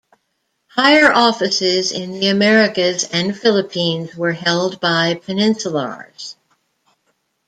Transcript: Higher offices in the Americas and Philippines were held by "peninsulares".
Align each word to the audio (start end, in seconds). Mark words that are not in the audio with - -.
Higher 0.65 1.13
offices 1.13 1.91
in 1.91 2.13
the 2.19 2.29
Americas 2.29 3.07
and 3.13 3.37
Philippines 3.37 4.15
were 4.15 4.31
held 4.31 4.79
by 4.81 5.13
"peninsulares". 5.13 6.33